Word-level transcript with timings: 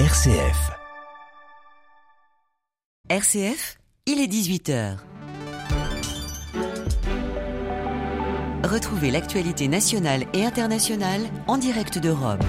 RCF. 0.00 0.72
RCF, 3.08 3.78
il 4.06 4.18
est 4.18 4.26
18h. 4.26 4.96
Retrouvez 8.64 9.12
l'actualité 9.12 9.68
nationale 9.68 10.24
et 10.32 10.44
internationale 10.44 11.20
en 11.46 11.58
direct 11.58 11.98
de 11.98 12.10
Rome. 12.10 12.40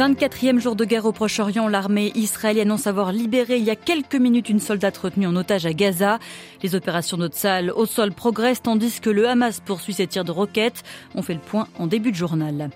24e 0.00 0.58
jour 0.58 0.76
de 0.76 0.86
guerre 0.86 1.04
au 1.04 1.12
Proche-Orient, 1.12 1.68
l'armée 1.68 2.10
israélienne 2.14 2.68
annonce 2.68 2.86
avoir 2.86 3.12
libéré 3.12 3.58
il 3.58 3.64
y 3.64 3.70
a 3.70 3.76
quelques 3.76 4.14
minutes 4.14 4.48
une 4.48 4.58
soldate 4.58 4.96
retenue 4.96 5.26
en 5.26 5.36
otage 5.36 5.66
à 5.66 5.74
Gaza. 5.74 6.18
Les 6.62 6.74
opérations 6.74 7.16
de 7.16 7.28
Tzal 7.28 7.70
au 7.70 7.86
sol 7.86 8.12
progressent 8.12 8.62
tandis 8.62 9.00
que 9.00 9.08
le 9.08 9.26
Hamas 9.26 9.60
poursuit 9.60 9.94
ses 9.94 10.06
tirs 10.06 10.24
de 10.24 10.30
roquettes. 10.30 10.82
On 11.14 11.22
fait 11.22 11.34
le 11.34 11.40
point 11.40 11.68
en 11.78 11.86
début 11.86 12.10
de 12.10 12.16
journal. 12.16 12.70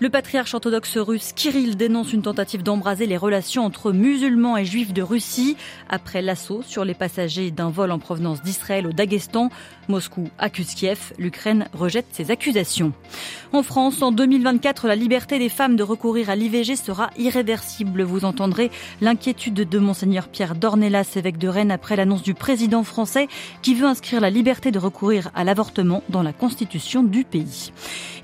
Le 0.00 0.10
patriarche 0.10 0.52
orthodoxe 0.52 0.98
russe 0.98 1.32
Kirill 1.32 1.76
dénonce 1.76 2.12
une 2.12 2.22
tentative 2.22 2.62
d'embraser 2.62 3.06
les 3.06 3.16
relations 3.16 3.64
entre 3.64 3.92
musulmans 3.92 4.56
et 4.56 4.64
juifs 4.64 4.92
de 4.92 5.00
Russie 5.00 5.56
après 5.88 6.20
l'assaut 6.20 6.62
sur 6.66 6.84
les 6.84 6.92
passagers 6.92 7.50
d'un 7.50 7.70
vol 7.70 7.90
en 7.92 7.98
provenance 7.98 8.42
d'Israël 8.42 8.86
au 8.86 8.92
Daghestan. 8.92 9.48
Moscou 9.88 10.28
accuse 10.38 10.74
Kiev, 10.74 11.12
l'Ukraine 11.18 11.68
rejette 11.72 12.06
ces 12.10 12.30
accusations. 12.30 12.92
En 13.52 13.62
France, 13.62 14.02
en 14.02 14.12
2024, 14.12 14.88
la 14.88 14.96
liberté 14.96 15.38
des 15.38 15.48
femmes 15.48 15.76
de 15.76 15.82
recourir 15.82 16.30
à 16.30 16.36
l'IVG 16.36 16.76
sera 16.76 17.10
irréversible. 17.16 18.02
Vous 18.02 18.24
entendrez 18.24 18.70
l'inquiétude 19.00 19.54
de 19.54 19.78
monseigneur 19.78 20.28
Pierre 20.28 20.54
Dornelas, 20.54 21.12
évêque 21.16 21.38
de 21.38 21.48
Rennes, 21.48 21.70
après 21.70 21.96
l'annonce 21.96 22.22
du 22.22 22.34
président 22.34 22.82
français 22.82 23.21
qui 23.62 23.74
veut 23.74 23.86
inscrire 23.86 24.20
la 24.20 24.30
liberté 24.30 24.70
de 24.70 24.78
recourir 24.78 25.30
à 25.34 25.44
l'avortement 25.44 26.02
dans 26.08 26.22
la 26.22 26.32
constitution 26.32 27.02
du 27.02 27.24
pays. 27.24 27.72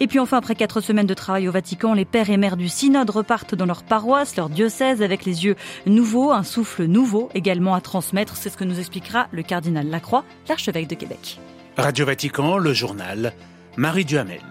Et 0.01 0.07
puis 0.07 0.19
enfin, 0.19 0.39
après 0.39 0.55
quatre 0.55 0.81
semaines 0.81 1.07
de 1.07 1.15
travail 1.15 1.49
au 1.49 1.53
Vatican, 1.53 1.95
les 1.95 2.05
pères 2.05 2.31
et 2.31 2.37
mères 2.37 2.57
du 2.57 2.69
synode 2.69 3.11
repartent 3.11 3.55
dans 3.55 3.67
leur 3.67 3.83
paroisse, 3.83 4.37
leur 4.37 4.49
diocèse, 4.49 5.03
avec 5.03 5.25
les 5.25 5.45
yeux 5.45 5.57
nouveaux, 5.87 6.33
un 6.33 6.43
souffle 6.43 6.85
nouveau 6.85 7.29
également 7.35 7.75
à 7.75 7.81
transmettre. 7.81 8.37
C'est 8.37 8.51
ce 8.51 8.57
que 8.57 8.65
nous 8.65 8.79
expliquera 8.79 9.29
le 9.33 9.43
cardinal 9.43 9.89
Lacroix, 9.89 10.25
l'archevêque 10.49 10.89
de 10.89 10.95
Québec. 10.95 11.39
Radio 11.77 12.07
Vatican, 12.07 12.59
le 12.59 12.73
journal, 12.73 13.33
Marie 13.77 14.05
Duhamel. 14.05 14.43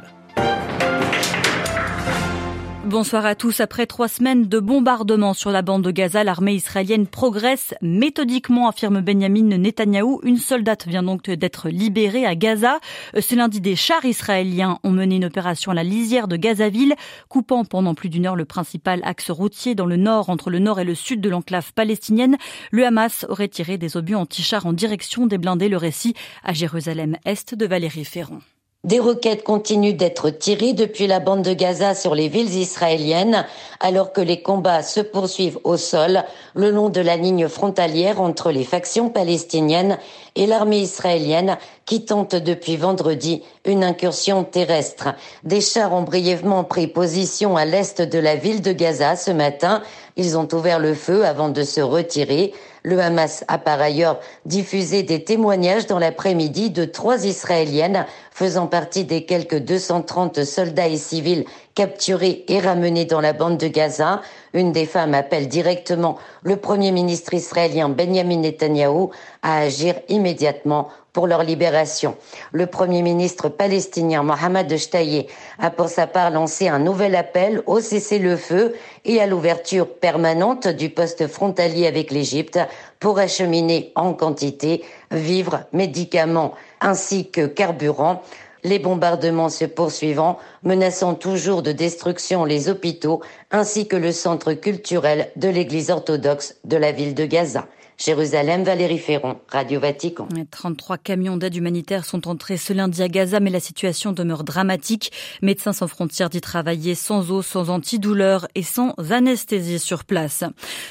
Bonsoir 2.88 3.26
à 3.26 3.36
tous. 3.36 3.60
Après 3.60 3.86
trois 3.86 4.08
semaines 4.08 4.48
de 4.48 4.60
bombardements 4.62 5.34
sur 5.34 5.52
la 5.52 5.62
bande 5.62 5.82
de 5.82 5.92
Gaza, 5.92 6.24
l'armée 6.24 6.54
israélienne 6.54 7.06
progresse 7.06 7.74
méthodiquement, 7.82 8.70
affirme 8.70 9.02
Benjamin 9.02 9.58
Netanyahou. 9.58 10.22
Une 10.24 10.38
soldate 10.38 10.88
vient 10.88 11.04
donc 11.04 11.30
d'être 11.30 11.68
libérée 11.68 12.26
à 12.26 12.36
Gaza. 12.36 12.80
Ce 13.20 13.36
lundi, 13.36 13.60
des 13.60 13.76
chars 13.76 14.06
israéliens 14.06 14.80
ont 14.86 14.92
mené 14.92 15.18
une 15.18 15.26
opération 15.26 15.72
à 15.74 15.76
la 15.76 15.84
lisière 15.84 16.30
de 16.30 16.38
Gazaville, 16.38 16.96
coupant 17.28 17.66
pendant 17.66 17.94
plus 17.94 18.08
d'une 18.08 18.26
heure 18.26 18.38
le 18.38 18.46
principal 18.46 19.02
axe 19.04 19.32
routier 19.32 19.76
dans 19.76 19.86
le 19.86 19.98
nord, 19.98 20.30
entre 20.30 20.50
le 20.50 20.60
nord 20.60 20.80
et 20.80 20.86
le 20.86 20.96
sud 20.96 21.20
de 21.20 21.30
l'enclave 21.30 21.74
palestinienne. 21.74 22.38
Le 22.72 22.86
Hamas 22.86 23.26
aurait 23.28 23.50
tiré 23.50 23.78
des 23.78 23.98
obus 23.98 24.16
anti-chars 24.16 24.66
en 24.66 24.72
direction 24.72 25.28
des 25.28 25.38
blindés. 25.38 25.68
Le 25.68 25.76
récit 25.76 26.14
à 26.42 26.54
Jérusalem-Est 26.54 27.54
de 27.54 27.66
Valérie 27.66 28.06
Ferron. 28.06 28.40
Des 28.84 29.00
roquettes 29.00 29.44
continuent 29.44 29.98
d'être 29.98 30.30
tirées 30.30 30.74
depuis 30.74 31.08
la 31.08 31.20
bande 31.20 31.42
de 31.42 31.52
Gaza 31.54 31.96
sur 31.96 32.14
les 32.14 32.28
villes 32.28 32.54
israéliennes, 32.54 33.46
alors 33.80 34.14
que 34.14 34.22
les 34.22 34.44
combats 34.44 34.84
se 34.84 35.00
poursuivent 35.00 35.60
au 35.64 35.78
sol 35.78 36.24
le 36.54 36.70
long 36.70 36.90
de 36.90 37.02
la 37.02 37.18
ligne 37.18 37.48
frontalière 37.48 38.22
entre 38.22 38.52
les 38.52 38.64
factions 38.64 39.10
palestiniennes 39.10 39.98
et 40.36 40.46
l'armée 40.46 40.80
israélienne 40.80 41.58
qui 41.86 42.06
tente 42.06 42.36
depuis 42.36 42.78
vendredi 42.78 43.42
une 43.66 43.84
incursion 43.84 44.44
terrestre. 44.44 45.16
Des 45.44 45.62
chars 45.62 45.94
ont 45.94 46.04
brièvement 46.04 46.64
pris 46.64 46.88
position 46.88 47.58
à 47.58 47.66
l'est 47.66 48.02
de 48.02 48.20
la 48.20 48.36
ville 48.36 48.62
de 48.62 48.74
Gaza 48.74 49.16
ce 49.16 49.32
matin. 49.32 49.82
Ils 50.18 50.38
ont 50.38 50.48
ouvert 50.54 50.80
le 50.80 50.94
feu 50.94 51.26
avant 51.26 51.50
de 51.50 51.64
se 51.64 51.82
retirer. 51.82 52.54
Le 52.88 53.02
Hamas 53.02 53.44
a 53.50 53.58
par 53.58 53.82
ailleurs 53.82 54.18
diffusé 54.46 55.04
des 55.04 55.26
témoignages 55.26 55.88
dans 55.88 56.00
l'après-midi 56.00 56.70
de 56.70 56.86
trois 56.86 57.26
Israéliennes 57.26 58.06
faisant 58.32 58.66
partie 58.68 59.04
des 59.04 59.26
quelques 59.26 59.60
230 59.60 60.46
soldats 60.46 60.88
et 60.88 60.96
civils 60.96 61.44
capturés 61.76 62.46
et 62.48 62.62
ramenés 62.62 63.04
dans 63.04 63.20
la 63.20 63.34
bande 63.34 63.58
de 63.58 63.68
Gaza. 63.68 64.22
Une 64.54 64.72
des 64.72 64.86
femmes 64.86 65.16
appelle 65.16 65.50
directement 65.50 66.18
le 66.44 66.56
Premier 66.56 66.94
ministre 66.94 67.34
israélien 67.34 67.90
Benjamin 67.90 68.38
Netanyahou 68.38 69.12
à 69.42 69.58
agir 69.58 69.96
immédiatement 70.08 70.88
pour 71.18 71.26
leur 71.26 71.42
libération. 71.42 72.16
Le 72.52 72.68
Premier 72.68 73.02
ministre 73.02 73.50
palestinien 73.50 74.22
Mohamed 74.22 74.78
Shtaye 74.78 75.26
a 75.58 75.72
pour 75.72 75.90
sa 75.90 76.06
part 76.06 76.30
lancé 76.30 76.68
un 76.68 76.78
nouvel 76.78 77.16
appel 77.16 77.64
au 77.66 77.82
cessez-le-feu 77.82 78.76
et 79.04 79.20
à 79.20 79.26
l'ouverture 79.26 79.88
permanente 79.88 80.68
du 80.68 80.92
poste 80.92 81.26
frontalier 81.26 81.88
avec 81.88 82.12
l'Égypte 82.12 82.60
pour 83.00 83.18
acheminer 83.18 83.92
en 83.96 84.14
quantité 84.14 84.84
vivres, 85.10 85.62
médicaments 85.74 86.54
ainsi 86.82 87.32
que 87.32 87.48
carburant 87.48 88.22
les 88.64 88.80
bombardements 88.80 89.50
se 89.50 89.66
poursuivant, 89.66 90.40
menaçant 90.64 91.16
toujours 91.16 91.62
de 91.62 91.72
destruction 91.72 92.46
les 92.46 92.70
hôpitaux 92.70 93.22
ainsi 93.52 93.88
que 93.88 93.96
le 93.96 94.12
centre 94.12 94.54
culturel 94.54 95.32
de 95.36 95.50
l'église 95.50 95.90
orthodoxe 95.90 96.56
de 96.64 96.78
la 96.78 96.92
ville 96.92 97.16
de 97.16 97.26
Gaza. 97.26 97.68
Jérusalem, 97.98 98.64
Valérie 98.64 99.00
Ferron, 99.00 99.38
Radio 99.50 99.80
Vatican. 99.80 100.28
33 100.52 101.00
camions 101.00 101.36
d'aide 101.36 101.56
humanitaire 101.56 102.06
sont 102.06 102.28
entrés 102.28 102.58
ce 102.58 102.72
lundi 102.72 103.02
à 103.02 103.08
Gaza, 103.08 103.40
mais 103.40 103.50
la 103.50 103.60
situation 103.60 104.12
demeure 104.12 104.44
dramatique. 104.44 105.12
Médecins 105.42 105.74
sans 105.74 105.88
frontières 105.88 106.30
dit 106.30 106.40
travailler 106.40 106.94
sans 106.94 107.32
eau, 107.32 107.42
sans 107.42 107.72
antidouleur 107.72 108.48
et 108.54 108.62
sans 108.62 108.94
anesthésie 109.10 109.80
sur 109.80 110.06
place. 110.06 110.44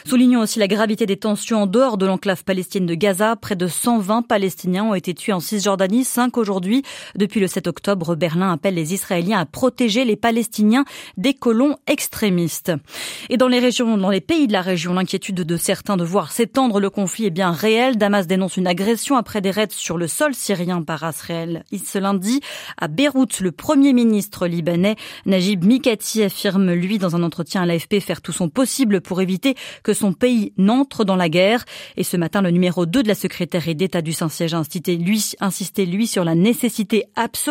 Soulignons 0.05 0.41
aussi 0.41 0.59
la 0.59 0.67
gravité 0.67 1.07
des 1.07 1.17
tensions 1.17 1.63
en 1.63 1.67
dehors 1.69 1.97
de 1.97 2.07
l'enclave 2.07 2.43
palestinienne 2.43 2.89
de 2.89 2.95
Gaza. 2.97 3.37
Près 3.37 3.55
de 3.55 3.69
120 3.69 4.23
Palestiniens 4.23 4.87
ont 4.87 4.95
été 4.95 5.15
tués 5.15 5.33
en 5.33 5.41
Cisjordanie, 5.41 6.03
5 6.03 6.37
aujourd'hui. 6.37 6.83
Depuis 7.15 7.39
le 7.39 7.47
7 7.57 7.69
octobre, 7.69 8.17
Berlin 8.17 8.53
appelle 8.53 8.75
les 8.75 8.93
Israéliens 8.93 9.39
à 9.39 9.47
protéger 9.47 10.05
les 10.05 10.17
Palestiniens 10.17 10.85
des 11.17 11.33
colons 11.33 11.79
extrémistes. 11.87 12.71
Et 13.31 13.39
dans 13.39 13.49
les 13.49 13.61
régions, 13.61 13.97
dans 13.97 14.11
les 14.11 14.21
pays 14.21 14.47
de 14.47 14.53
la 14.53 14.61
région, 14.61 14.93
l'inquiétude 14.93 15.37
de 15.37 15.57
certains 15.57 15.97
de 15.97 16.05
voir 16.05 16.33
s'étendre 16.33 16.81
le 16.81 16.91
conflit 16.91 17.25
est 17.25 17.31
bien 17.31 17.53
réel. 17.53 17.97
Damas 17.97 18.27
dénonce 18.27 18.59
une 18.59 18.67
agression 18.67 19.17
après 19.17 19.41
des 19.41 19.51
raids 19.51 19.69
sur 19.71 19.97
le 19.97 20.07
sol 20.07 20.35
syrien 20.35 20.83
par 20.83 21.03
Israël. 21.09 21.65
Ce 21.73 21.97
lundi, 21.99 22.43
à 22.77 22.89
Beyrouth, 22.89 23.41
le 23.41 23.53
premier 23.53 23.95
ministre 23.95 24.47
libanais, 24.47 24.97
Najib 25.25 25.65
Mikati, 25.65 26.25
affirme, 26.25 26.75
lui, 26.75 26.99
dans 26.99 27.17
un 27.17 27.23
entretien 27.23 27.63
à 27.63 27.67
l'AFP, 27.67 28.01
faire 28.01 28.21
tout 28.21 28.33
son 28.33 28.51
possible 28.51 29.01
pour 29.01 29.23
éviter 29.23 29.55
que 29.83 29.95
son 29.95 30.13
pays 30.13 30.53
n'entre 30.59 31.07
dans 31.07 31.17
la 31.17 31.31
guerre. 31.31 31.65
Et 31.97 32.05
ce 32.05 32.19
matin, 32.19 32.43
le 32.43 32.51
numéro 32.51 32.85
2 32.85 33.03
de 33.03 33.09
la 33.09 33.15
secrétaire 33.15 33.75
d'État 33.75 34.03
du 34.03 34.13
Saint-Siège 34.13 34.53
a 34.53 34.59
insisté, 34.59 35.87
lui, 35.87 36.07
sur 36.07 36.23
la 36.23 36.35
nécessité 36.35 37.05
absolue 37.17 37.46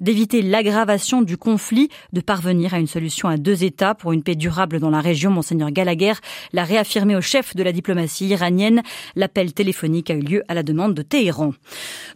d'éviter 0.00 0.42
l'aggravation 0.42 1.22
du 1.22 1.36
conflit, 1.36 1.88
de 2.12 2.20
parvenir 2.20 2.74
à 2.74 2.78
une 2.78 2.86
solution 2.86 3.28
à 3.28 3.36
deux 3.36 3.64
États 3.64 3.94
pour 3.94 4.12
une 4.12 4.22
paix 4.22 4.34
durable 4.34 4.78
dans 4.78 4.90
la 4.90 5.00
région. 5.00 5.30
Monseigneur 5.30 5.70
Gallagher 5.70 6.12
l'a 6.52 6.64
réaffirmé 6.64 7.16
au 7.16 7.20
chef 7.20 7.56
de 7.56 7.62
la 7.62 7.72
diplomatie 7.72 8.28
iranienne. 8.28 8.82
L'appel 9.16 9.52
téléphonique 9.52 10.10
a 10.10 10.14
eu 10.14 10.20
lieu 10.20 10.42
à 10.48 10.54
la 10.54 10.62
demande 10.62 10.94
de 10.94 11.02
Téhéran. 11.02 11.52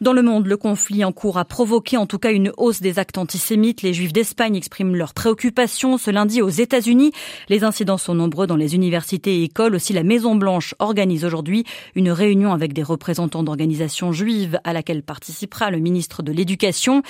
Dans 0.01 0.13
le 0.13 0.23
monde, 0.23 0.47
le 0.47 0.57
conflit 0.57 1.05
en 1.05 1.13
cours 1.13 1.39
a 1.39 1.45
provoqué 1.45 1.97
en 1.97 2.07
tout 2.07 2.19
cas 2.19 2.33
une 2.33 2.53
hausse 2.57 2.81
des 2.81 2.99
actes 2.99 3.19
antisémites. 3.19 3.83
Les 3.83 3.95
juifs 3.95 4.13
d'Espagne 4.13 4.57
expriment 4.57 4.95
leurs 4.95 5.15
préoccupations. 5.15 5.99
Ce 5.99 6.11
lundi 6.11 6.43
aux 6.43 6.49
États-Unis, 6.49 7.13
les 7.49 7.65
incidents 7.65 7.99
sont 7.99 8.15
nombreux 8.15 8.47
dans 8.47 8.57
les 8.57 8.75
universités 8.75 9.41
et 9.41 9.45
écoles. 9.45 9.75
Aussi, 9.75 9.93
la 9.93 10.03
Maison-Blanche 10.03 10.75
organise 10.79 11.25
aujourd'hui 11.25 11.65
une 11.95 12.11
réunion 12.11 12.53
avec 12.53 12.73
des 12.73 12.83
représentants 12.83 13.43
d'organisations 13.43 14.13
juives 14.13 14.59
à 14.65 14.73
laquelle 14.73 15.03
participera 15.03 15.71
le 15.71 15.79
ministre 15.79 16.23
de 16.23 16.33
l'Éducation. 16.33 17.03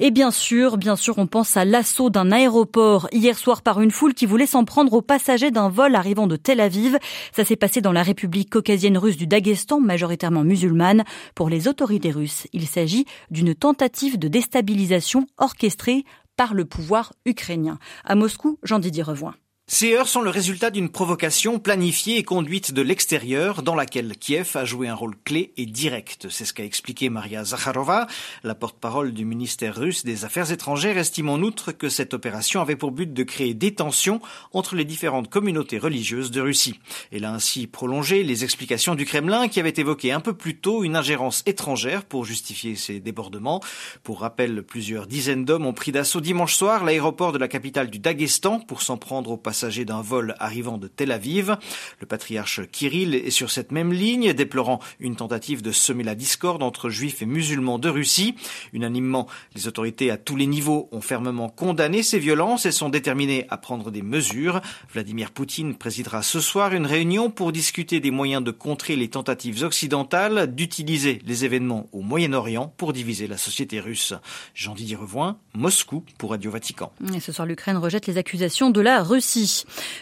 Et 0.00 0.12
bien 0.12 0.30
sûr, 0.30 0.76
bien 0.76 0.94
sûr, 0.94 1.18
on 1.18 1.26
pense 1.26 1.56
à 1.56 1.64
l'assaut 1.64 2.08
d'un 2.08 2.30
aéroport 2.30 3.08
hier 3.10 3.36
soir 3.36 3.62
par 3.62 3.80
une 3.80 3.90
foule 3.90 4.14
qui 4.14 4.26
voulait 4.26 4.46
s'en 4.46 4.64
prendre 4.64 4.92
aux 4.92 5.02
passagers 5.02 5.50
d'un 5.50 5.68
vol 5.68 5.96
arrivant 5.96 6.28
de 6.28 6.36
Tel 6.36 6.60
Aviv. 6.60 6.98
Ça 7.32 7.44
s'est 7.44 7.56
passé 7.56 7.80
dans 7.80 7.90
la 7.90 8.04
République 8.04 8.50
caucasienne 8.50 8.96
russe 8.96 9.16
du 9.16 9.26
Daghestan, 9.26 9.80
majoritairement 9.80 10.44
musulmane. 10.44 11.04
Pour 11.34 11.48
les 11.48 11.66
autorités 11.66 12.12
russes, 12.12 12.46
il 12.52 12.68
s'agit 12.68 13.06
d'une 13.30 13.54
tentative 13.54 14.18
de 14.18 14.28
déstabilisation 14.28 15.26
orchestrée 15.36 16.04
par 16.36 16.54
le 16.54 16.64
pouvoir 16.64 17.12
ukrainien. 17.26 17.78
À 18.04 18.14
Moscou, 18.14 18.58
Jean-Didier 18.62 19.02
Revoin. 19.02 19.34
Ces 19.70 19.92
heures 19.92 20.08
sont 20.08 20.22
le 20.22 20.30
résultat 20.30 20.70
d'une 20.70 20.88
provocation 20.88 21.58
planifiée 21.58 22.16
et 22.16 22.22
conduite 22.22 22.72
de 22.72 22.80
l'extérieur 22.80 23.62
dans 23.62 23.74
laquelle 23.74 24.16
Kiev 24.16 24.52
a 24.54 24.64
joué 24.64 24.88
un 24.88 24.94
rôle 24.94 25.14
clé 25.24 25.52
et 25.58 25.66
direct. 25.66 26.28
C'est 26.30 26.46
ce 26.46 26.54
qu'a 26.54 26.64
expliqué 26.64 27.10
Maria 27.10 27.44
Zakharova, 27.44 28.06
la 28.44 28.54
porte-parole 28.54 29.12
du 29.12 29.26
ministère 29.26 29.76
russe 29.76 30.06
des 30.06 30.24
Affaires 30.24 30.50
étrangères, 30.52 30.96
estime 30.96 31.28
en 31.28 31.36
outre 31.40 31.72
que 31.72 31.90
cette 31.90 32.14
opération 32.14 32.62
avait 32.62 32.76
pour 32.76 32.92
but 32.92 33.12
de 33.12 33.22
créer 33.24 33.52
des 33.52 33.74
tensions 33.74 34.22
entre 34.54 34.74
les 34.74 34.86
différentes 34.86 35.28
communautés 35.28 35.76
religieuses 35.76 36.30
de 36.30 36.40
Russie. 36.40 36.80
Elle 37.12 37.26
a 37.26 37.34
ainsi 37.34 37.66
prolongé 37.66 38.24
les 38.24 38.44
explications 38.44 38.94
du 38.94 39.04
Kremlin 39.04 39.48
qui 39.48 39.60
avait 39.60 39.74
évoqué 39.76 40.12
un 40.12 40.20
peu 40.20 40.32
plus 40.32 40.56
tôt 40.56 40.82
une 40.82 40.96
ingérence 40.96 41.42
étrangère 41.44 42.06
pour 42.06 42.24
justifier 42.24 42.74
ces 42.74 43.00
débordements. 43.00 43.62
Pour 44.02 44.20
rappel, 44.22 44.62
plusieurs 44.62 45.06
dizaines 45.06 45.44
d'hommes 45.44 45.66
ont 45.66 45.74
pris 45.74 45.92
d'assaut 45.92 46.22
dimanche 46.22 46.54
soir 46.54 46.84
l'aéroport 46.84 47.32
de 47.32 47.38
la 47.38 47.48
capitale 47.48 47.90
du 47.90 47.98
Daghestan 47.98 48.60
pour 48.60 48.80
s'en 48.80 48.96
prendre 48.96 49.30
au 49.30 49.36
passage 49.36 49.57
passager 49.58 49.84
d'un 49.84 50.02
vol 50.02 50.36
arrivant 50.38 50.78
de 50.78 50.86
Tel 50.86 51.10
Aviv. 51.10 51.56
Le 51.98 52.06
patriarche 52.06 52.60
Kirill 52.70 53.16
est 53.16 53.32
sur 53.32 53.50
cette 53.50 53.72
même 53.72 53.92
ligne, 53.92 54.32
déplorant 54.32 54.78
une 55.00 55.16
tentative 55.16 55.62
de 55.62 55.72
semer 55.72 56.04
la 56.04 56.14
discorde 56.14 56.62
entre 56.62 56.90
juifs 56.90 57.22
et 57.22 57.26
musulmans 57.26 57.80
de 57.80 57.88
Russie. 57.88 58.36
Unanimement, 58.72 59.26
les 59.56 59.66
autorités 59.66 60.12
à 60.12 60.16
tous 60.16 60.36
les 60.36 60.46
niveaux 60.46 60.88
ont 60.92 61.00
fermement 61.00 61.48
condamné 61.48 62.04
ces 62.04 62.20
violences 62.20 62.66
et 62.66 62.70
sont 62.70 62.88
déterminées 62.88 63.46
à 63.50 63.56
prendre 63.56 63.90
des 63.90 64.00
mesures. 64.02 64.60
Vladimir 64.92 65.32
Poutine 65.32 65.74
présidera 65.74 66.22
ce 66.22 66.38
soir 66.38 66.72
une 66.72 66.86
réunion 66.86 67.28
pour 67.28 67.50
discuter 67.50 67.98
des 67.98 68.12
moyens 68.12 68.44
de 68.44 68.52
contrer 68.52 68.94
les 68.94 69.08
tentatives 69.08 69.64
occidentales 69.64 70.54
d'utiliser 70.54 71.20
les 71.26 71.44
événements 71.44 71.88
au 71.90 72.02
Moyen-Orient 72.02 72.72
pour 72.76 72.92
diviser 72.92 73.26
la 73.26 73.38
société 73.38 73.80
russe. 73.80 74.14
Jean-Didier 74.54 74.94
Revoin, 74.94 75.36
Moscou 75.54 76.04
pour 76.16 76.30
Radio 76.30 76.52
Vatican. 76.52 76.92
Et 77.12 77.18
ce 77.18 77.32
soir, 77.32 77.44
l'Ukraine 77.44 77.76
rejette 77.76 78.06
les 78.06 78.18
accusations 78.18 78.70
de 78.70 78.80
la 78.80 79.02
Russie. 79.02 79.47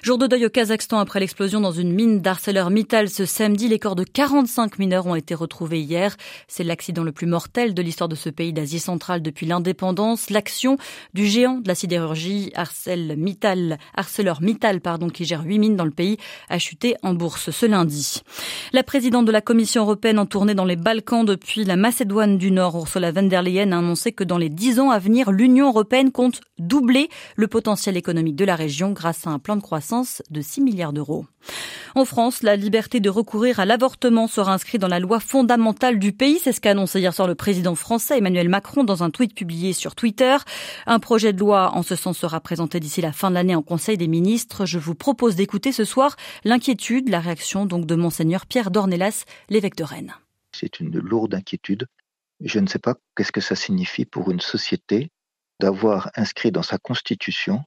Jour 0.02 0.18
de 0.18 0.26
deuil 0.26 0.46
au 0.46 0.50
Kazakhstan 0.50 0.98
après 0.98 1.20
l'explosion 1.20 1.60
dans 1.60 1.72
une 1.72 1.92
mine 1.92 2.20
d'ArcelorMittal 2.20 3.08
ce 3.08 3.24
samedi. 3.24 3.68
Les 3.68 3.78
corps 3.78 3.96
de 3.96 4.04
45 4.04 4.78
mineurs 4.78 5.06
ont 5.06 5.14
été 5.14 5.34
retrouvés 5.34 5.80
hier. 5.80 6.16
C'est 6.48 6.64
l'accident 6.64 7.02
le 7.02 7.12
plus 7.12 7.26
mortel 7.26 7.74
de 7.74 7.82
l'histoire 7.82 8.08
de 8.08 8.14
ce 8.14 8.30
pays 8.30 8.52
d'Asie 8.52 8.80
centrale 8.80 9.22
depuis 9.22 9.46
l'indépendance. 9.46 10.30
L'action 10.30 10.78
du 11.14 11.26
géant 11.26 11.58
de 11.58 11.68
la 11.68 11.74
sidérurgie 11.74 12.52
ArcelorMittal, 12.54 13.78
ArcelorMittal 13.94 14.80
pardon, 14.80 15.08
qui 15.08 15.24
gère 15.24 15.44
huit 15.44 15.58
mines 15.58 15.76
dans 15.76 15.84
le 15.84 15.90
pays, 15.90 16.16
a 16.48 16.58
chuté 16.58 16.96
en 17.02 17.14
bourse 17.14 17.50
ce 17.50 17.66
lundi. 17.66 18.22
La 18.72 18.82
présidente 18.82 19.26
de 19.26 19.32
la 19.32 19.40
Commission 19.40 19.82
européenne 19.82 20.18
en 20.18 20.26
tournée 20.26 20.54
dans 20.54 20.64
les 20.64 20.76
Balkans 20.76 21.24
depuis 21.24 21.64
la 21.64 21.76
Macédoine 21.76 22.38
du 22.38 22.50
Nord, 22.50 22.76
Ursula 22.76 23.12
von 23.12 23.24
der 23.24 23.42
Leyen, 23.42 23.72
a 23.72 23.78
annoncé 23.78 24.12
que 24.12 24.24
dans 24.24 24.38
les 24.38 24.48
dix 24.48 24.80
ans 24.80 24.90
à 24.90 24.98
venir, 24.98 25.30
l'Union 25.30 25.68
européenne 25.68 26.12
compte 26.12 26.40
doubler 26.58 27.08
le 27.36 27.46
potentiel 27.48 27.96
économique 27.96 28.36
de 28.36 28.44
la 28.44 28.56
région 28.56 28.92
grâce 28.92 29.26
à 29.26 29.30
un 29.30 29.35
un 29.36 29.38
plan 29.38 29.56
de 29.56 29.60
croissance 29.60 30.22
de 30.30 30.40
6 30.40 30.62
milliards 30.62 30.94
d'euros. 30.94 31.26
En 31.94 32.06
France, 32.06 32.42
la 32.42 32.56
liberté 32.56 33.00
de 33.00 33.10
recourir 33.10 33.60
à 33.60 33.66
l'avortement 33.66 34.28
sera 34.28 34.54
inscrite 34.54 34.80
dans 34.80 34.88
la 34.88 34.98
loi 34.98 35.20
fondamentale 35.20 35.98
du 35.98 36.12
pays. 36.12 36.38
C'est 36.42 36.52
ce 36.52 36.60
qu'a 36.62 36.70
annoncé 36.70 37.00
hier 37.00 37.12
soir 37.12 37.28
le 37.28 37.34
président 37.34 37.74
français 37.74 38.16
Emmanuel 38.16 38.48
Macron 38.48 38.82
dans 38.82 39.02
un 39.02 39.10
tweet 39.10 39.34
publié 39.34 39.74
sur 39.74 39.94
Twitter. 39.94 40.38
Un 40.86 40.98
projet 41.00 41.34
de 41.34 41.38
loi 41.38 41.72
en 41.74 41.82
ce 41.82 41.96
sens 41.96 42.16
sera 42.16 42.40
présenté 42.40 42.80
d'ici 42.80 43.02
la 43.02 43.12
fin 43.12 43.28
de 43.28 43.34
l'année 43.34 43.54
en 43.54 43.60
Conseil 43.60 43.98
des 43.98 44.08
ministres. 44.08 44.64
Je 44.64 44.78
vous 44.78 44.94
propose 44.94 45.36
d'écouter 45.36 45.70
ce 45.70 45.84
soir 45.84 46.16
l'inquiétude, 46.44 47.10
la 47.10 47.20
réaction 47.20 47.66
donc 47.66 47.84
de 47.84 47.94
monseigneur 47.94 48.46
Pierre 48.46 48.70
Dornelas, 48.70 49.24
l'évêque 49.50 49.76
de 49.76 49.84
Rennes. 49.84 50.14
C'est 50.52 50.80
une 50.80 50.98
lourde 50.98 51.34
inquiétude. 51.34 51.86
Je 52.40 52.58
ne 52.58 52.66
sais 52.66 52.78
pas 52.78 52.94
qu'est-ce 53.14 53.32
que 53.32 53.42
ça 53.42 53.54
signifie 53.54 54.06
pour 54.06 54.30
une 54.30 54.40
société 54.40 55.10
d'avoir 55.60 56.10
inscrit 56.16 56.52
dans 56.52 56.62
sa 56.62 56.78
constitution 56.78 57.64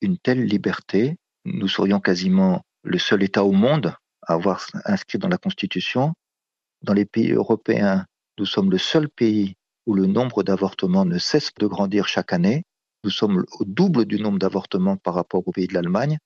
une 0.00 0.18
telle 0.18 0.44
liberté, 0.44 1.16
nous 1.44 1.68
serions 1.68 2.00
quasiment 2.00 2.62
le 2.82 2.98
seul 2.98 3.22
État 3.22 3.44
au 3.44 3.52
monde 3.52 3.94
à 4.26 4.34
avoir 4.34 4.66
inscrit 4.84 5.18
dans 5.18 5.28
la 5.28 5.38
Constitution. 5.38 6.14
Dans 6.82 6.94
les 6.94 7.04
pays 7.04 7.32
européens, 7.32 8.06
nous 8.38 8.46
sommes 8.46 8.70
le 8.70 8.78
seul 8.78 9.08
pays 9.08 9.54
où 9.86 9.94
le 9.94 10.06
nombre 10.06 10.42
d'avortements 10.42 11.04
ne 11.04 11.18
cesse 11.18 11.50
de 11.58 11.66
grandir 11.66 12.08
chaque 12.08 12.32
année. 12.32 12.64
Nous 13.04 13.10
sommes 13.10 13.44
au 13.58 13.64
double 13.64 14.04
du 14.04 14.20
nombre 14.20 14.38
d'avortements 14.38 14.96
par 14.96 15.14
rapport 15.14 15.46
au 15.46 15.52
pays 15.52 15.66
de 15.66 15.74
l'Allemagne. 15.74 16.18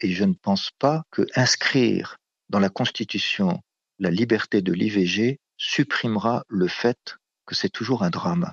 Et 0.00 0.12
je 0.12 0.24
ne 0.24 0.34
pense 0.34 0.70
pas 0.78 1.02
que 1.10 1.22
inscrire 1.34 2.18
dans 2.48 2.60
la 2.60 2.68
Constitution 2.68 3.60
la 3.98 4.10
liberté 4.10 4.62
de 4.62 4.72
l'IVG 4.72 5.38
supprimera 5.56 6.44
le 6.48 6.68
fait 6.68 7.16
que 7.46 7.54
c'est 7.54 7.68
toujours 7.68 8.04
un 8.04 8.10
drame. 8.10 8.52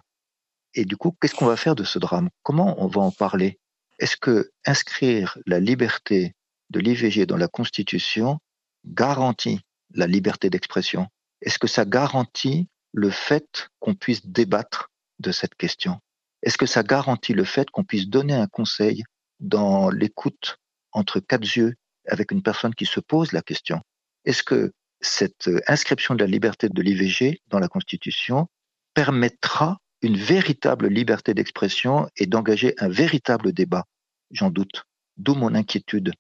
Et 0.74 0.86
du 0.86 0.98
coup, 0.98 1.16
qu'est-ce 1.22 1.36
qu'on 1.36 1.46
va 1.46 1.58
faire 1.58 1.76
de 1.76 1.84
ce 1.84 2.00
drame? 2.00 2.30
Comment 2.44 2.84
on 2.84 2.88
va 2.88 3.02
en 3.02 3.12
parler? 3.12 3.60
Est-ce 4.00 4.18
que 4.18 4.52
inscrire 4.66 5.38
la 5.46 5.60
liberté 5.60 6.34
de 6.70 6.80
l'IVG 6.80 7.26
dans 7.26 7.38
la 7.38 7.48
Constitution 7.48 8.40
garantit 8.86 9.62
la 9.94 10.08
liberté 10.08 10.50
d'expression? 10.50 11.08
Est-ce 11.42 11.60
que 11.60 11.68
ça 11.68 11.86
garantit 11.86 12.68
le 12.94 13.10
fait 13.10 13.70
qu'on 13.80 13.96
puisse 13.96 14.26
débattre 14.26 14.90
de 15.20 15.32
cette 15.32 15.56
question? 15.56 16.00
Est-ce 16.42 16.58
que 16.58 16.66
ça 16.66 16.84
garantit 16.84 17.34
le 17.34 17.44
fait 17.44 17.70
qu'on 17.70 17.84
puisse 17.84 18.08
donner 18.08 18.34
un 18.34 18.48
conseil 18.48 19.04
dans 19.40 19.90
l'écoute 19.90 20.58
entre 20.92 21.20
quatre 21.20 21.44
yeux 21.56 21.76
avec 22.08 22.32
une 22.32 22.44
personne 22.44 22.76
qui 22.76 22.86
se 22.86 23.00
pose 23.00 23.32
la 23.32 23.42
question? 23.42 23.82
Est-ce 24.26 24.44
que 24.44 24.72
cette 25.02 25.50
inscription 25.68 26.16
de 26.16 26.24
la 26.24 26.30
liberté 26.30 26.70
de 26.70 26.82
l'IVG 26.82 27.42
dans 27.48 27.60
la 27.60 27.68
Constitution 27.68 28.48
permettra 28.94 29.78
une 30.06 30.18
véritable 30.18 30.88
liberté 30.88 31.34
d'expression 31.34 32.08
et 32.16 32.28
d'engager 32.28 32.76
un 32.78 32.90
véritable 32.90 33.52
débat. 33.54 33.86
J'en 34.30 34.52
doute. 34.52 34.84
D'où 35.18 35.34
mon 35.34 35.56
inquiétude. 35.56 36.12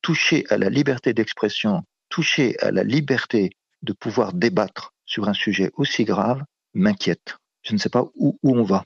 Toucher 0.00 0.44
à 0.50 0.58
la 0.58 0.68
liberté 0.68 1.14
d'expression, 1.14 1.84
toucher 2.08 2.58
à 2.58 2.72
la 2.72 2.82
liberté 2.82 3.50
de 3.82 3.92
pouvoir 3.92 4.32
débattre 4.32 4.92
sur 5.06 5.28
un 5.28 5.34
sujet 5.34 5.70
aussi 5.74 6.04
grave 6.04 6.42
m'inquiète. 6.74 7.36
Je 7.62 7.74
ne 7.74 7.78
sais 7.78 7.90
pas 7.90 8.04
où, 8.16 8.38
où 8.42 8.58
on 8.58 8.64
va. 8.64 8.84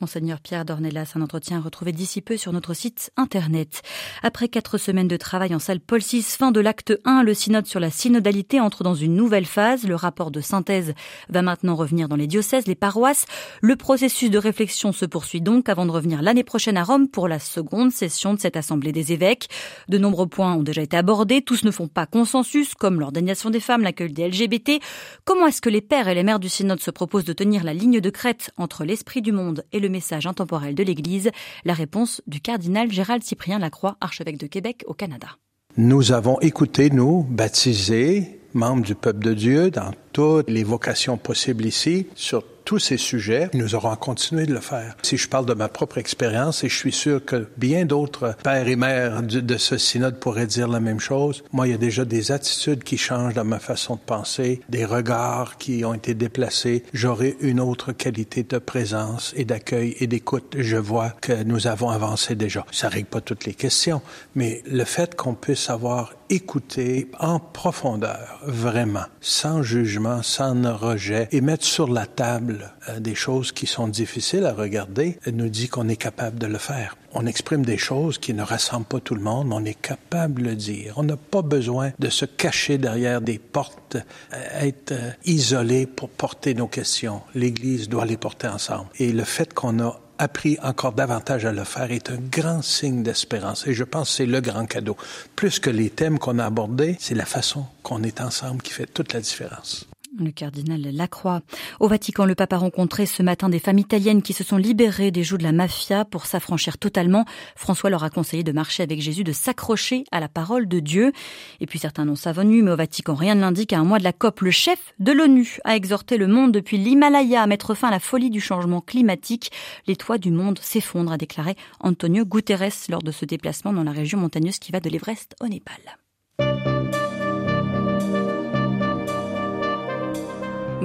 Monseigneur 0.00 0.38
Pierre 0.38 0.64
Dornelas, 0.64 1.12
un 1.16 1.22
entretien 1.22 1.60
retrouvé 1.60 1.90
d'ici 1.90 2.20
peu 2.20 2.36
sur 2.36 2.52
notre 2.52 2.72
site 2.72 3.10
internet. 3.16 3.82
Après 4.22 4.48
quatre 4.48 4.78
semaines 4.78 5.08
de 5.08 5.16
travail 5.16 5.56
en 5.56 5.58
salle 5.58 5.80
Paul 5.80 6.00
VI, 6.00 6.22
fin 6.22 6.52
de 6.52 6.60
l'acte 6.60 6.96
1, 7.04 7.24
le 7.24 7.34
synode 7.34 7.66
sur 7.66 7.80
la 7.80 7.90
synodalité 7.90 8.60
entre 8.60 8.84
dans 8.84 8.94
une 8.94 9.16
nouvelle 9.16 9.44
phase. 9.44 9.88
Le 9.88 9.96
rapport 9.96 10.30
de 10.30 10.40
synthèse 10.40 10.94
va 11.30 11.42
maintenant 11.42 11.74
revenir 11.74 12.08
dans 12.08 12.14
les 12.14 12.28
diocèses, 12.28 12.68
les 12.68 12.76
paroisses. 12.76 13.26
Le 13.60 13.74
processus 13.74 14.30
de 14.30 14.38
réflexion 14.38 14.92
se 14.92 15.04
poursuit 15.04 15.40
donc 15.40 15.68
avant 15.68 15.84
de 15.84 15.90
revenir 15.90 16.22
l'année 16.22 16.44
prochaine 16.44 16.76
à 16.76 16.84
Rome 16.84 17.08
pour 17.08 17.26
la 17.26 17.40
seconde 17.40 17.90
session 17.90 18.34
de 18.34 18.38
cette 18.38 18.56
assemblée 18.56 18.92
des 18.92 19.12
évêques. 19.12 19.48
De 19.88 19.98
nombreux 19.98 20.28
points 20.28 20.54
ont 20.54 20.62
déjà 20.62 20.82
été 20.82 20.96
abordés. 20.96 21.42
Tous 21.42 21.64
ne 21.64 21.72
font 21.72 21.88
pas 21.88 22.06
consensus, 22.06 22.74
comme 22.74 23.00
l'ordination 23.00 23.50
des 23.50 23.58
femmes, 23.58 23.82
l'accueil 23.82 24.12
des 24.12 24.28
LGBT. 24.28 24.80
Comment 25.24 25.48
est-ce 25.48 25.60
que 25.60 25.70
les 25.70 25.80
pères 25.80 26.06
et 26.06 26.14
les 26.14 26.22
mères 26.22 26.38
du 26.38 26.48
synode 26.48 26.80
se 26.80 26.92
proposent 26.92 27.24
de 27.24 27.32
tenir 27.32 27.64
la 27.64 27.74
ligne 27.74 28.00
de 28.00 28.10
crête 28.10 28.52
entre 28.56 28.84
l'esprit 28.84 29.22
du 29.22 29.32
monde 29.32 29.64
et 29.72 29.80
le 29.80 29.87
message 29.88 30.26
intemporel 30.26 30.74
de 30.74 30.82
l'Église 30.82 31.30
La 31.64 31.74
réponse 31.74 32.22
du 32.26 32.40
cardinal 32.40 32.90
Gérald 32.90 33.22
Cyprien 33.22 33.58
Lacroix, 33.58 33.96
archevêque 34.00 34.38
de 34.38 34.46
Québec 34.46 34.84
au 34.86 34.94
Canada. 34.94 35.28
Nous 35.76 36.12
avons 36.12 36.40
écouté, 36.40 36.90
nous, 36.90 37.22
baptisés, 37.22 38.40
membres 38.54 38.82
du 38.82 38.94
peuple 38.94 39.20
de 39.20 39.34
Dieu, 39.34 39.70
dans 39.70 39.92
toutes 40.12 40.50
les 40.50 40.64
vocations 40.64 41.16
possibles 41.16 41.66
ici, 41.66 42.06
sur 42.14 42.42
tous 42.68 42.78
ces 42.78 42.98
sujets, 42.98 43.48
nous 43.54 43.74
aurons 43.74 43.96
continué 43.96 44.44
de 44.44 44.52
le 44.52 44.60
faire. 44.60 44.94
Si 45.00 45.16
je 45.16 45.26
parle 45.26 45.46
de 45.46 45.54
ma 45.54 45.68
propre 45.68 45.96
expérience, 45.96 46.64
et 46.64 46.68
je 46.68 46.76
suis 46.76 46.92
sûr 46.92 47.24
que 47.24 47.48
bien 47.56 47.86
d'autres 47.86 48.36
pères 48.42 48.68
et 48.68 48.76
mères 48.76 49.22
de, 49.22 49.56
ce 49.56 49.78
synode 49.78 50.20
pourraient 50.20 50.46
dire 50.46 50.68
la 50.68 50.78
même 50.78 51.00
chose, 51.00 51.42
moi, 51.50 51.66
il 51.66 51.70
y 51.70 51.74
a 51.74 51.78
déjà 51.78 52.04
des 52.04 52.30
attitudes 52.30 52.84
qui 52.84 52.98
changent 52.98 53.32
dans 53.32 53.46
ma 53.46 53.58
façon 53.58 53.94
de 53.94 54.00
penser, 54.00 54.60
des 54.68 54.84
regards 54.84 55.56
qui 55.56 55.82
ont 55.86 55.94
été 55.94 56.12
déplacés. 56.12 56.84
J'aurai 56.92 57.38
une 57.40 57.58
autre 57.58 57.92
qualité 57.92 58.42
de 58.42 58.58
présence 58.58 59.32
et 59.34 59.46
d'accueil 59.46 59.96
et 60.00 60.06
d'écoute. 60.06 60.54
Je 60.58 60.76
vois 60.76 61.14
que 61.22 61.42
nous 61.44 61.68
avons 61.68 61.88
avancé 61.88 62.34
déjà. 62.34 62.66
Ça 62.70 62.90
règle 62.90 63.08
pas 63.08 63.22
toutes 63.22 63.46
les 63.46 63.54
questions, 63.54 64.02
mais 64.34 64.62
le 64.70 64.84
fait 64.84 65.14
qu'on 65.14 65.32
puisse 65.32 65.70
avoir 65.70 66.12
écouté 66.28 67.10
en 67.18 67.38
profondeur, 67.38 68.40
vraiment, 68.42 69.06
sans 69.22 69.62
jugement, 69.62 70.22
sans 70.22 70.76
rejet, 70.76 71.28
et 71.32 71.40
mettre 71.40 71.64
sur 71.64 71.88
la 71.88 72.04
table 72.04 72.57
euh, 72.88 73.00
des 73.00 73.14
choses 73.14 73.52
qui 73.52 73.66
sont 73.66 73.88
difficiles 73.88 74.44
à 74.46 74.52
regarder, 74.52 75.18
nous 75.32 75.48
dit 75.48 75.68
qu'on 75.68 75.88
est 75.88 75.96
capable 75.96 76.38
de 76.38 76.46
le 76.46 76.58
faire. 76.58 76.96
On 77.12 77.26
exprime 77.26 77.64
des 77.64 77.78
choses 77.78 78.18
qui 78.18 78.34
ne 78.34 78.42
rassemblent 78.42 78.86
pas 78.86 79.00
tout 79.00 79.14
le 79.14 79.22
monde, 79.22 79.48
mais 79.48 79.54
on 79.54 79.64
est 79.64 79.80
capable 79.80 80.42
de 80.42 80.48
le 80.48 80.56
dire. 80.56 80.94
On 80.96 81.02
n'a 81.02 81.16
pas 81.16 81.42
besoin 81.42 81.92
de 81.98 82.08
se 82.10 82.24
cacher 82.24 82.78
derrière 82.78 83.20
des 83.20 83.38
portes, 83.38 83.96
euh, 84.34 84.60
être 84.60 84.92
euh, 84.92 85.10
isolé 85.24 85.86
pour 85.86 86.10
porter 86.10 86.54
nos 86.54 86.68
questions. 86.68 87.22
L'Église 87.34 87.88
doit 87.88 88.04
les 88.04 88.16
porter 88.16 88.48
ensemble. 88.48 88.88
Et 88.98 89.12
le 89.12 89.24
fait 89.24 89.54
qu'on 89.54 89.80
a 89.80 90.00
appris 90.18 90.58
encore 90.62 90.92
davantage 90.92 91.44
à 91.44 91.52
le 91.52 91.64
faire 91.64 91.90
est 91.92 92.10
un 92.10 92.18
grand 92.18 92.62
signe 92.62 93.02
d'espérance. 93.02 93.66
Et 93.66 93.72
je 93.72 93.84
pense 93.84 94.10
que 94.10 94.16
c'est 94.16 94.26
le 94.26 94.40
grand 94.40 94.66
cadeau. 94.66 94.96
Plus 95.36 95.58
que 95.60 95.70
les 95.70 95.90
thèmes 95.90 96.18
qu'on 96.18 96.38
a 96.38 96.44
abordés, 96.44 96.96
c'est 96.98 97.14
la 97.14 97.24
façon 97.24 97.66
qu'on 97.82 98.02
est 98.02 98.20
ensemble 98.20 98.62
qui 98.62 98.72
fait 98.72 98.86
toute 98.86 99.12
la 99.12 99.20
différence. 99.20 99.88
Le 100.16 100.30
cardinal 100.30 100.80
Lacroix. 100.80 101.42
Au 101.80 101.88
Vatican, 101.88 102.24
le 102.24 102.34
pape 102.34 102.52
a 102.54 102.56
rencontré 102.56 103.04
ce 103.04 103.22
matin 103.22 103.48
des 103.48 103.58
femmes 103.58 103.78
italiennes 103.78 104.22
qui 104.22 104.32
se 104.32 104.42
sont 104.42 104.56
libérées 104.56 105.10
des 105.10 105.22
joues 105.22 105.36
de 105.36 105.42
la 105.42 105.52
mafia 105.52 106.04
pour 106.04 106.24
s'affranchir 106.24 106.78
totalement. 106.78 107.26
François 107.56 107.90
leur 107.90 108.04
a 108.04 108.10
conseillé 108.10 108.42
de 108.42 108.50
marcher 108.50 108.82
avec 108.82 109.00
Jésus, 109.00 109.22
de 109.22 109.32
s'accrocher 109.32 110.04
à 110.10 110.18
la 110.18 110.28
parole 110.28 110.66
de 110.66 110.80
Dieu. 110.80 111.12
Et 111.60 111.66
puis 111.66 111.78
certains 111.78 112.06
n'ont 112.06 112.16
sa 112.16 112.32
venue, 112.32 112.62
mais 112.62 112.70
au 112.70 112.76
Vatican, 112.76 113.14
rien 113.14 113.34
ne 113.34 113.42
l'indique. 113.42 113.72
À 113.72 113.78
un 113.78 113.84
mois 113.84 113.98
de 113.98 114.04
la 114.04 114.14
COP, 114.14 114.40
le 114.40 114.50
chef 114.50 114.94
de 114.98 115.12
l'ONU 115.12 115.58
a 115.64 115.76
exhorté 115.76 116.16
le 116.16 116.26
monde 116.26 116.52
depuis 116.52 116.78
l'Himalaya 116.78 117.42
à 117.42 117.46
mettre 117.46 117.74
fin 117.74 117.88
à 117.88 117.92
la 117.92 118.00
folie 118.00 118.30
du 118.30 118.40
changement 118.40 118.80
climatique. 118.80 119.52
Les 119.86 119.96
toits 119.96 120.18
du 120.18 120.30
monde 120.30 120.58
s'effondrent, 120.58 121.12
a 121.12 121.18
déclaré 121.18 121.54
Antonio 121.80 122.24
Guterres 122.24 122.88
lors 122.88 123.02
de 123.02 123.12
ce 123.12 123.26
déplacement 123.26 123.74
dans 123.74 123.84
la 123.84 123.92
région 123.92 124.18
montagneuse 124.18 124.58
qui 124.58 124.72
va 124.72 124.80
de 124.80 124.88
l'Everest 124.88 125.36
au 125.42 125.48
Népal. 125.48 125.76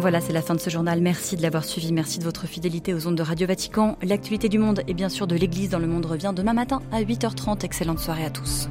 Voilà, 0.04 0.20
c'est 0.20 0.34
la 0.34 0.42
fin 0.42 0.54
de 0.54 0.60
ce 0.60 0.70
journal. 0.70 1.00
Merci 1.00 1.38
de 1.38 1.42
l'avoir 1.42 1.64
suivi. 1.64 1.94
Merci 1.94 2.20
de 2.20 2.26
votre 2.26 2.46
fidélité 2.46 2.94
aux 2.94 3.08
ondes 3.08 3.16
de 3.16 3.22
Radio 3.24 3.48
Vatican. 3.48 3.98
L'actualité 4.04 4.50
du 4.50 4.60
monde 4.60 4.82
et 4.86 4.94
bien 4.94 5.08
sûr 5.08 5.28
de 5.28 5.36
l'Église 5.38 5.70
dans 5.70 5.80
le 5.80 5.88
monde 5.88 6.06
revient 6.06 6.34
demain 6.36 6.52
matin 6.52 6.82
à 6.92 7.02
8h30. 7.02 7.64
Excellente 7.64 8.00
soirée 8.00 8.26
à 8.26 8.30
tous. 8.30 8.68